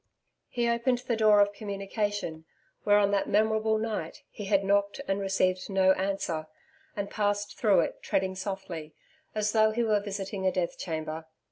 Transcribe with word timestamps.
He 0.49 0.67
opened 0.67 0.97
the 1.05 1.15
door 1.15 1.41
of 1.41 1.53
communication 1.53 2.45
where 2.85 2.97
on 2.97 3.11
that 3.11 3.29
memorable 3.29 3.77
night, 3.77 4.23
he 4.31 4.45
had 4.45 4.63
knocked 4.63 4.99
and 5.07 5.19
received 5.19 5.69
no 5.69 5.91
answer 5.91 6.47
and 6.95 7.07
passed 7.07 7.55
through 7.59 7.81
it 7.81 8.01
treading 8.01 8.33
softly 8.33 8.95
as 9.35 9.51
though 9.51 9.69
he 9.69 9.83
were 9.83 9.99
visiting 9.99 10.43
a 10.47 10.51
death 10.51 10.75
chamber. 10.79 11.27